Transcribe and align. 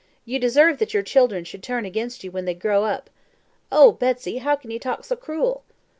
You 0.25 0.39
deserve 0.39 0.79
that 0.79 0.95
your 0.95 1.03
children 1.03 1.43
should 1.43 1.61
turn 1.61 1.85
against 1.85 2.23
you 2.23 2.31
when 2.31 2.45
they 2.45 2.55
grow 2.55 2.85
up. 2.85 3.11
Oh, 3.71 3.91
Betsy, 3.91 4.39
how 4.39 4.55
can 4.55 4.71
you 4.71 4.79
talk 4.79 5.05
so 5.05 5.15
cruel?" 5.15 5.61